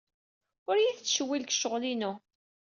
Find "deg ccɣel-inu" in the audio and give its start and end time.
1.43-2.11